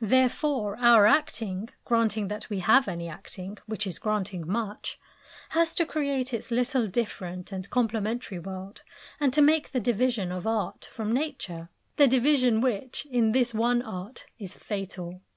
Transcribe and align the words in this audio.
Therefore 0.00 0.76
our 0.78 1.06
acting 1.06 1.68
(granting 1.84 2.26
that 2.26 2.50
we 2.50 2.58
have 2.58 2.88
any 2.88 3.08
acting, 3.08 3.56
which 3.66 3.86
is 3.86 4.00
granting 4.00 4.44
much) 4.44 4.98
has 5.50 5.76
to 5.76 5.86
create 5.86 6.34
its 6.34 6.50
little 6.50 6.88
different 6.88 7.52
and 7.52 7.70
complementary 7.70 8.40
world, 8.40 8.82
and 9.20 9.32
to 9.32 9.40
make 9.40 9.70
the 9.70 9.78
division 9.78 10.32
of 10.32 10.44
"art" 10.44 10.86
from 10.90 11.14
Nature 11.14 11.68
the 11.94 12.08
division 12.08 12.60
which, 12.60 13.06
in 13.12 13.30
this 13.30 13.54
one 13.54 13.80
art, 13.80 14.26
is 14.40 14.56
fatal. 14.56 15.20